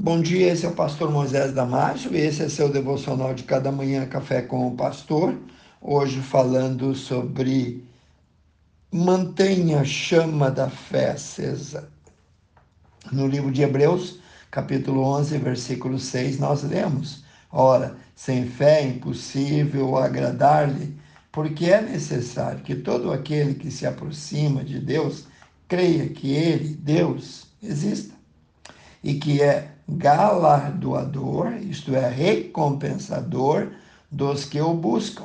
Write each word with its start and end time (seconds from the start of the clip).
Bom 0.00 0.20
dia, 0.20 0.52
esse 0.52 0.64
é 0.64 0.68
o 0.68 0.74
pastor 0.76 1.10
Moisés 1.10 1.52
Damásio 1.52 2.14
e 2.14 2.18
esse 2.18 2.40
é 2.44 2.48
seu 2.48 2.68
devocional 2.68 3.34
de 3.34 3.42
cada 3.42 3.72
manhã 3.72 4.06
Café 4.06 4.40
com 4.40 4.68
o 4.68 4.76
Pastor. 4.76 5.36
Hoje 5.80 6.20
falando 6.20 6.94
sobre 6.94 7.84
mantenha 8.92 9.80
a 9.80 9.84
chama 9.84 10.52
da 10.52 10.70
fé 10.70 11.10
acesa. 11.10 11.90
No 13.10 13.26
livro 13.26 13.50
de 13.50 13.62
Hebreus, 13.62 14.20
capítulo 14.52 15.02
11, 15.02 15.36
versículo 15.38 15.98
6, 15.98 16.38
nós 16.38 16.62
lemos: 16.62 17.24
Ora, 17.50 17.96
sem 18.14 18.46
fé 18.46 18.82
é 18.82 18.86
impossível 18.86 19.96
agradar-lhe, 19.96 20.96
porque 21.32 21.72
é 21.72 21.82
necessário 21.82 22.60
que 22.60 22.76
todo 22.76 23.12
aquele 23.12 23.54
que 23.54 23.68
se 23.68 23.84
aproxima 23.84 24.62
de 24.62 24.78
Deus 24.78 25.24
creia 25.66 26.08
que 26.08 26.32
ele, 26.32 26.68
Deus, 26.76 27.48
exista 27.60 28.14
e 29.02 29.14
que 29.14 29.42
é 29.42 29.72
galardoador, 29.88 31.54
isto 31.54 31.94
é, 31.94 32.08
recompensador 32.08 33.68
dos 34.10 34.44
que 34.44 34.60
o 34.60 34.74
buscam. 34.74 35.24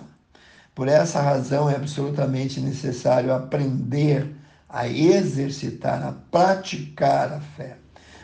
Por 0.74 0.88
essa 0.88 1.22
razão 1.22 1.70
é 1.70 1.76
absolutamente 1.76 2.60
necessário 2.60 3.34
aprender 3.34 4.34
a 4.70 4.88
exercitar, 4.88 6.02
a 6.02 6.14
praticar 6.32 7.34
a 7.34 7.40
fé. 7.40 7.78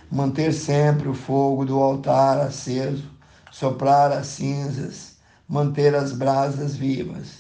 Manter 0.10 0.52
sempre 0.54 1.08
o 1.08 1.13
fogo 1.13 1.66
do 1.66 1.80
altar 1.80 2.40
aceso, 2.40 3.04
soprar 3.52 4.12
as 4.12 4.27
cinzas, 4.27 5.18
manter 5.48 5.94
as 5.94 6.12
brasas 6.12 6.76
vivas. 6.76 7.40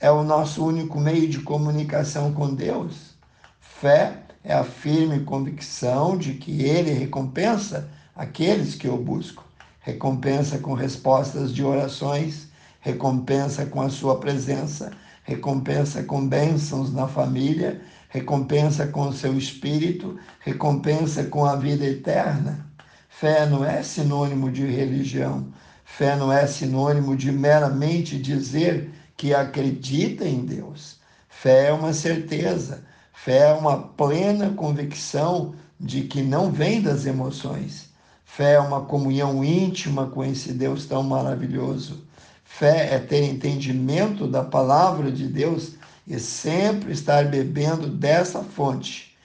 É 0.00 0.10
o 0.10 0.22
nosso 0.22 0.64
único 0.64 0.98
meio 0.98 1.28
de 1.28 1.40
comunicação 1.40 2.32
com 2.32 2.54
Deus. 2.54 3.14
Fé 3.60 4.22
é 4.42 4.54
a 4.54 4.64
firme 4.64 5.20
convicção 5.24 6.16
de 6.16 6.34
que 6.34 6.62
Ele 6.62 6.92
recompensa 6.92 7.90
aqueles 8.18 8.74
que 8.74 8.88
o 8.88 8.96
buscam. 8.96 9.44
Recompensa 9.80 10.58
com 10.58 10.74
respostas 10.74 11.54
de 11.54 11.62
orações, 11.64 12.48
recompensa 12.80 13.64
com 13.64 13.80
a 13.80 13.88
sua 13.88 14.18
presença, 14.18 14.90
recompensa 15.22 16.02
com 16.02 16.26
bênçãos 16.26 16.92
na 16.92 17.06
família, 17.06 17.80
recompensa 18.08 18.88
com 18.88 19.08
o 19.08 19.12
seu 19.12 19.38
espírito, 19.38 20.18
recompensa 20.40 21.24
com 21.24 21.44
a 21.44 21.54
vida 21.54 21.86
eterna. 21.86 22.66
Fé 23.08 23.46
não 23.46 23.64
é 23.64 23.82
sinônimo 23.82 24.50
de 24.50 24.66
religião, 24.66 25.46
fé 25.84 26.16
não 26.16 26.32
é 26.32 26.46
sinônimo 26.46 27.16
de 27.16 27.30
meramente 27.30 28.18
dizer 28.18 28.90
que 29.16 29.32
acredita 29.32 30.26
em 30.26 30.44
Deus. 30.44 30.98
Fé 31.28 31.66
é 31.68 31.72
uma 31.72 31.92
certeza, 31.92 32.84
fé 33.12 33.50
é 33.50 33.52
uma 33.52 33.78
plena 33.78 34.50
convicção 34.50 35.54
de 35.80 36.02
que 36.02 36.22
não 36.22 36.50
vem 36.50 36.82
das 36.82 37.06
emoções, 37.06 37.87
Fé 38.30 38.52
é 38.52 38.60
uma 38.60 38.82
comunhão 38.82 39.42
íntima 39.42 40.06
com 40.06 40.22
esse 40.22 40.52
Deus 40.52 40.86
tão 40.86 41.02
maravilhoso. 41.02 42.04
Fé 42.44 42.94
é 42.94 42.98
ter 42.98 43.24
entendimento 43.24 44.28
da 44.28 44.44
palavra 44.44 45.10
de 45.10 45.26
Deus 45.26 45.72
e 46.06 46.20
sempre 46.20 46.92
estar 46.92 47.24
bebendo 47.24 47.88
dessa 47.88 48.44
fonte. 48.44 49.16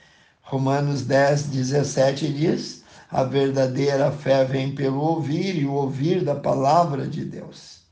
Romanos 0.42 1.02
10, 1.02 1.44
17 1.44 2.32
diz: 2.32 2.82
a 3.08 3.22
verdadeira 3.22 4.10
fé 4.10 4.44
vem 4.44 4.74
pelo 4.74 5.00
ouvir 5.00 5.54
e 5.54 5.64
o 5.64 5.74
ouvir 5.74 6.24
da 6.24 6.34
palavra 6.34 7.06
de 7.06 7.24
Deus. 7.24 7.82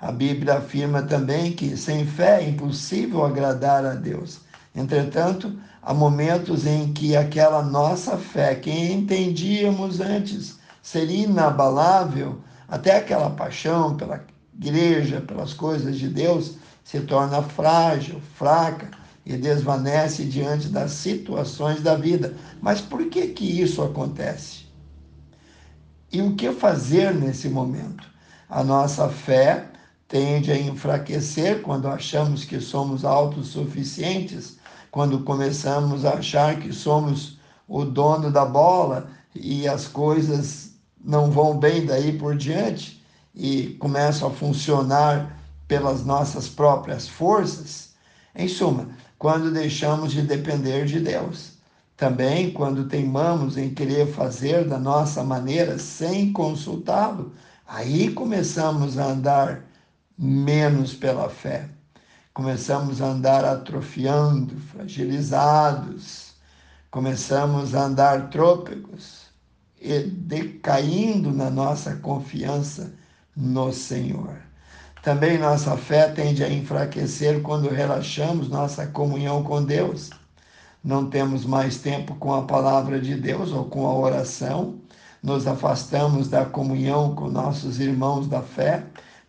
A 0.00 0.10
Bíblia 0.10 0.54
afirma 0.54 1.02
também 1.02 1.52
que 1.52 1.76
sem 1.76 2.04
fé 2.04 2.42
é 2.42 2.48
impossível 2.48 3.24
agradar 3.24 3.84
a 3.84 3.94
Deus. 3.94 4.40
Entretanto, 4.76 5.58
há 5.82 5.94
momentos 5.94 6.66
em 6.66 6.92
que 6.92 7.16
aquela 7.16 7.62
nossa 7.62 8.18
fé, 8.18 8.54
que 8.54 8.70
entendíamos 8.70 10.00
antes, 10.00 10.58
seria 10.82 11.24
inabalável, 11.24 12.42
até 12.68 12.98
aquela 12.98 13.30
paixão 13.30 13.96
pela 13.96 14.22
igreja, 14.54 15.22
pelas 15.22 15.54
coisas 15.54 15.96
de 15.96 16.08
Deus, 16.08 16.58
se 16.84 17.00
torna 17.00 17.42
frágil, 17.42 18.20
fraca 18.34 18.90
e 19.24 19.36
desvanece 19.36 20.24
diante 20.24 20.68
das 20.68 20.92
situações 20.92 21.80
da 21.80 21.96
vida. 21.96 22.34
Mas 22.60 22.80
por 22.82 23.06
que 23.06 23.28
que 23.28 23.60
isso 23.60 23.82
acontece? 23.82 24.66
E 26.12 26.20
o 26.20 26.36
que 26.36 26.52
fazer 26.52 27.14
nesse 27.14 27.48
momento? 27.48 28.06
A 28.48 28.62
nossa 28.62 29.08
fé 29.08 29.66
tende 30.08 30.52
a 30.52 30.58
enfraquecer 30.58 31.62
quando 31.62 31.88
achamos 31.88 32.44
que 32.44 32.60
somos 32.60 33.04
autossuficientes 33.04 34.58
quando 34.96 35.20
começamos 35.20 36.06
a 36.06 36.14
achar 36.14 36.58
que 36.58 36.72
somos 36.72 37.38
o 37.68 37.84
dono 37.84 38.30
da 38.30 38.46
bola 38.46 39.10
e 39.34 39.68
as 39.68 39.86
coisas 39.86 40.70
não 41.04 41.30
vão 41.30 41.58
bem 41.58 41.84
daí 41.84 42.16
por 42.16 42.34
diante 42.34 43.04
e 43.34 43.76
começam 43.78 44.28
a 44.28 44.30
funcionar 44.30 45.38
pelas 45.68 46.02
nossas 46.02 46.48
próprias 46.48 47.06
forças. 47.06 47.90
Em 48.34 48.48
suma, 48.48 48.88
quando 49.18 49.52
deixamos 49.52 50.12
de 50.12 50.22
depender 50.22 50.86
de 50.86 50.98
Deus. 50.98 51.58
Também 51.94 52.50
quando 52.50 52.88
teimamos 52.88 53.58
em 53.58 53.74
querer 53.74 54.06
fazer 54.06 54.66
da 54.66 54.78
nossa 54.78 55.22
maneira 55.22 55.78
sem 55.78 56.32
consultá-lo, 56.32 57.34
aí 57.66 58.10
começamos 58.12 58.96
a 58.96 59.08
andar 59.08 59.62
menos 60.18 60.94
pela 60.94 61.28
fé 61.28 61.68
começamos 62.36 63.00
a 63.00 63.06
andar 63.06 63.46
atrofiando, 63.46 64.60
fragilizados, 64.60 66.34
começamos 66.90 67.74
a 67.74 67.84
andar 67.84 68.28
trôpegos 68.28 69.22
e 69.80 70.00
decaindo 70.00 71.32
na 71.32 71.48
nossa 71.48 71.96
confiança 71.96 72.92
no 73.34 73.72
Senhor. 73.72 74.36
Também 75.02 75.38
nossa 75.38 75.78
fé 75.78 76.10
tende 76.10 76.44
a 76.44 76.50
enfraquecer 76.50 77.40
quando 77.40 77.70
relaxamos 77.70 78.50
nossa 78.50 78.86
comunhão 78.86 79.42
com 79.42 79.64
Deus. 79.64 80.10
Não 80.84 81.08
temos 81.08 81.46
mais 81.46 81.78
tempo 81.78 82.16
com 82.16 82.34
a 82.34 82.42
palavra 82.42 83.00
de 83.00 83.14
Deus 83.14 83.50
ou 83.50 83.64
com 83.64 83.86
a 83.86 83.94
oração, 83.94 84.78
nos 85.22 85.46
afastamos 85.46 86.28
da 86.28 86.44
comunhão 86.44 87.14
com 87.14 87.30
nossos 87.30 87.80
irmãos 87.80 88.26
da 88.28 88.42
fé 88.42 88.84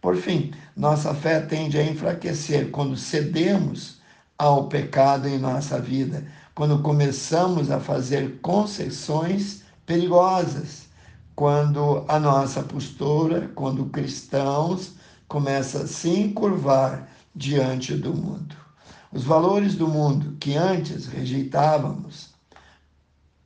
por 0.07 0.15
fim, 0.15 0.53
nossa 0.73 1.13
fé 1.13 1.41
tende 1.41 1.77
a 1.77 1.83
enfraquecer 1.83 2.71
quando 2.71 2.95
cedemos 2.95 3.97
ao 4.37 4.69
pecado 4.69 5.27
em 5.27 5.37
nossa 5.37 5.81
vida, 5.81 6.25
quando 6.55 6.81
começamos 6.81 7.69
a 7.69 7.77
fazer 7.77 8.39
concessões 8.39 9.63
perigosas, 9.85 10.87
quando 11.35 12.05
a 12.07 12.17
nossa 12.21 12.63
postura, 12.63 13.51
quando 13.53 13.87
cristãos, 13.87 14.93
começa 15.27 15.79
a 15.79 15.87
se 15.87 16.09
encurvar 16.09 17.09
diante 17.35 17.93
do 17.93 18.13
mundo. 18.13 18.55
Os 19.11 19.25
valores 19.25 19.75
do 19.75 19.89
mundo 19.89 20.37
que 20.39 20.55
antes 20.55 21.05
rejeitávamos 21.05 22.29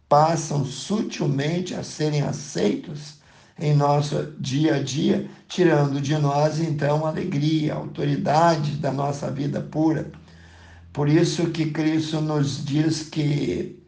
passam 0.08 0.64
sutilmente 0.64 1.74
a 1.74 1.84
serem 1.84 2.22
aceitos 2.22 3.20
em 3.62 3.76
nosso 3.76 4.34
dia 4.40 4.78
a 4.78 4.84
dia, 4.84 5.30
tirando 5.48 6.02
de 6.02 6.18
nós 6.18 6.60
então 6.60 7.06
alegria, 7.06 7.74
a 7.74 7.78
autoridade 7.78 8.72
da 8.78 8.92
nossa 8.92 9.30
vida 9.30 9.62
pura. 9.62 10.12
Por 10.92 11.08
isso 11.08 11.52
que 11.52 11.70
Cristo 11.70 12.20
nos 12.20 12.66
diz 12.66 13.04
que 13.04 13.80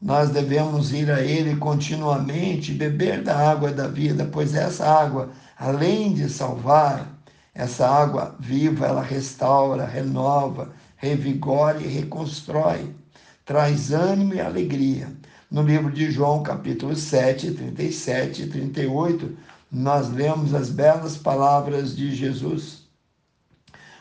nós 0.00 0.30
devemos 0.30 0.92
ir 0.92 1.10
a 1.10 1.20
Ele 1.20 1.56
continuamente, 1.56 2.72
beber 2.72 3.22
da 3.22 3.50
água 3.50 3.70
da 3.70 3.86
vida, 3.86 4.28
pois 4.32 4.54
essa 4.54 4.84
água, 4.86 5.30
além 5.58 6.14
de 6.14 6.28
salvar, 6.30 7.06
essa 7.54 7.86
água 7.86 8.34
viva, 8.40 8.86
ela 8.86 9.02
restaura, 9.02 9.84
renova, 9.84 10.72
revigora 10.96 11.80
e 11.82 11.86
reconstrói, 11.86 12.96
traz 13.44 13.92
ânimo 13.92 14.34
e 14.34 14.40
alegria 14.40 15.08
no 15.52 15.60
livro 15.60 15.92
de 15.92 16.10
João, 16.10 16.42
capítulo 16.42 16.96
7, 16.96 17.50
37 17.50 18.44
e 18.44 18.46
38, 18.46 19.36
nós 19.70 20.10
lemos 20.10 20.54
as 20.54 20.70
belas 20.70 21.18
palavras 21.18 21.94
de 21.94 22.14
Jesus, 22.14 22.84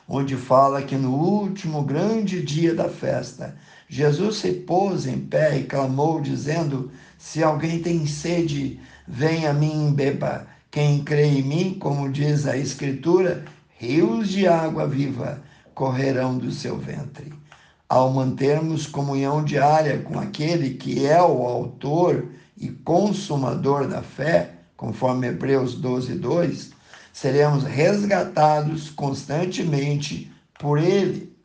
onde 0.08 0.38
fala 0.38 0.82
que 0.82 0.96
no 0.96 1.14
último 1.14 1.84
grande 1.84 2.42
dia 2.42 2.74
da 2.74 2.88
festa, 2.88 3.58
Jesus 3.90 4.38
se 4.38 4.54
pôs 4.54 5.06
em 5.06 5.20
pé 5.20 5.58
e 5.58 5.66
clamou, 5.66 6.22
dizendo: 6.22 6.90
Se 7.18 7.44
alguém 7.44 7.82
tem 7.82 8.08
sede, 8.08 8.80
venha 9.06 9.50
a 9.50 9.54
mim 9.54 9.90
e 9.90 9.92
beba. 9.92 10.48
Quem 10.72 11.04
crê 11.04 11.26
em 11.26 11.44
mim, 11.44 11.74
como 11.78 12.10
diz 12.10 12.48
a 12.48 12.56
Escritura, 12.56 13.44
rios 13.78 14.30
de 14.30 14.48
água 14.48 14.88
viva 14.88 15.44
correrão 15.76 16.38
do 16.38 16.50
seu 16.50 16.78
ventre 16.78 17.42
ao 17.92 18.12
mantermos 18.12 18.88
comunhão 18.88 19.44
diária 19.44 20.00
com 20.00 20.20
aquele 20.20 20.76
que 20.76 21.06
é 21.06 21.22
o 21.22 21.46
autor 21.46 22.30
e 22.56 22.70
consumador 22.70 23.88
da 23.88 24.02
fé, 24.02 24.52
conforme 24.78 25.28
Hebreus 25.28 25.76
12, 25.76 26.16
2, 26.16 26.72
seremos 27.12 27.64
resgatados 27.64 28.90
constantemente 28.90 30.32
por 30.60 30.78
Ele. 30.80 31.36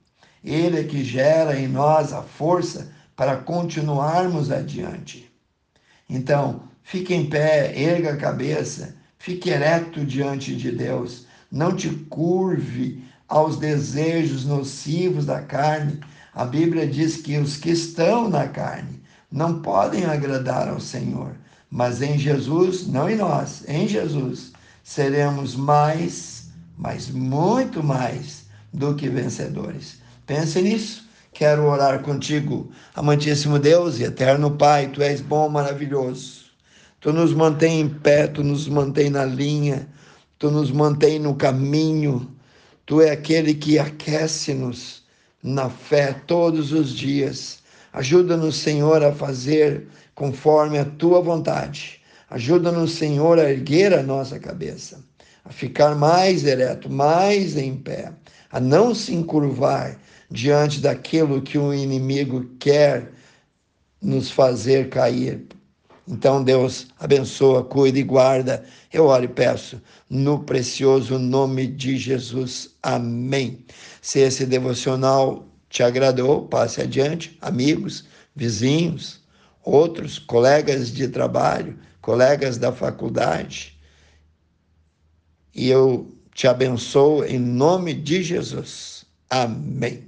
Ele 0.44 0.80
é 0.80 0.84
que 0.84 1.02
gera 1.02 1.58
em 1.58 1.66
nós 1.66 2.12
a 2.12 2.22
força 2.22 2.92
para 3.16 3.36
continuarmos 3.36 4.52
adiante. 4.52 5.28
Então, 6.08 6.62
Fique 6.88 7.12
em 7.12 7.28
pé, 7.28 7.76
erga 7.76 8.12
a 8.12 8.16
cabeça, 8.16 8.94
fique 9.18 9.50
ereto 9.50 10.06
diante 10.06 10.54
de 10.54 10.70
Deus. 10.70 11.26
Não 11.50 11.74
te 11.74 11.88
curve 11.88 13.02
aos 13.28 13.56
desejos 13.56 14.44
nocivos 14.44 15.26
da 15.26 15.42
carne. 15.42 15.98
A 16.36 16.44
Bíblia 16.44 16.86
diz 16.86 17.16
que 17.16 17.38
os 17.38 17.56
que 17.56 17.70
estão 17.70 18.28
na 18.28 18.46
carne 18.46 19.00
não 19.32 19.62
podem 19.62 20.04
agradar 20.04 20.68
ao 20.68 20.78
Senhor, 20.78 21.34
mas 21.70 22.02
em 22.02 22.18
Jesus, 22.18 22.86
não 22.86 23.08
em 23.08 23.16
nós, 23.16 23.64
em 23.66 23.88
Jesus, 23.88 24.52
seremos 24.84 25.56
mais, 25.56 26.50
mas 26.76 27.08
muito 27.08 27.82
mais 27.82 28.44
do 28.70 28.94
que 28.94 29.08
vencedores. 29.08 29.98
Pense 30.26 30.60
nisso. 30.60 31.06
Quero 31.32 31.64
orar 31.64 32.02
contigo, 32.02 32.70
amantíssimo 32.94 33.58
Deus 33.58 33.98
e 33.98 34.04
eterno 34.04 34.50
Pai, 34.50 34.88
tu 34.88 35.00
és 35.00 35.22
bom, 35.22 35.48
maravilhoso. 35.48 36.44
Tu 37.00 37.14
nos 37.14 37.32
mantém 37.32 37.80
em 37.80 37.88
pé, 37.88 38.26
tu 38.26 38.44
nos 38.44 38.68
mantém 38.68 39.08
na 39.08 39.24
linha, 39.24 39.88
tu 40.38 40.50
nos 40.50 40.70
mantém 40.70 41.18
no 41.18 41.34
caminho. 41.34 42.30
Tu 42.84 43.00
é 43.00 43.10
aquele 43.10 43.54
que 43.54 43.78
aquece-nos 43.78 45.05
na 45.42 45.68
fé 45.70 46.12
todos 46.26 46.72
os 46.72 46.90
dias. 46.94 47.58
Ajuda-nos, 47.92 48.56
Senhor, 48.56 49.02
a 49.02 49.12
fazer 49.12 49.86
conforme 50.14 50.78
a 50.78 50.84
tua 50.84 51.20
vontade. 51.20 52.00
Ajuda-nos, 52.28 52.92
Senhor, 52.92 53.38
a 53.38 53.50
erguer 53.50 53.94
a 53.94 54.02
nossa 54.02 54.38
cabeça, 54.38 55.02
a 55.44 55.50
ficar 55.50 55.94
mais 55.94 56.44
ereto, 56.44 56.90
mais 56.90 57.56
em 57.56 57.76
pé, 57.76 58.12
a 58.50 58.58
não 58.58 58.94
se 58.94 59.14
encurvar 59.14 59.98
diante 60.30 60.80
daquilo 60.80 61.40
que 61.42 61.56
o 61.56 61.72
inimigo 61.72 62.44
quer 62.58 63.12
nos 64.02 64.30
fazer 64.30 64.88
cair. 64.88 65.46
Então, 66.08 66.42
Deus 66.42 66.86
abençoa, 66.98 67.64
cuida 67.64 67.98
e 67.98 68.02
guarda. 68.02 68.64
Eu 68.92 69.06
oro 69.06 69.24
e 69.24 69.28
peço 69.28 69.82
no 70.08 70.38
precioso 70.44 71.18
nome 71.18 71.66
de 71.66 71.96
Jesus. 71.96 72.76
Amém. 72.82 73.64
Se 74.00 74.20
esse 74.20 74.46
devocional 74.46 75.44
te 75.68 75.82
agradou, 75.82 76.46
passe 76.46 76.80
adiante, 76.80 77.36
amigos, 77.40 78.04
vizinhos, 78.34 79.20
outros 79.64 80.18
colegas 80.18 80.92
de 80.92 81.08
trabalho, 81.08 81.76
colegas 82.00 82.56
da 82.56 82.72
faculdade. 82.72 83.76
E 85.52 85.68
eu 85.68 86.08
te 86.32 86.46
abençoo 86.46 87.24
em 87.24 87.38
nome 87.38 87.94
de 87.94 88.22
Jesus. 88.22 89.04
Amém. 89.28 90.04